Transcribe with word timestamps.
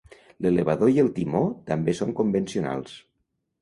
L'elevador 0.45 0.91
i 0.93 0.97
el 1.03 1.13
timó 1.19 1.43
també 1.71 1.97
són 2.01 2.19
convencionals. 2.25 3.01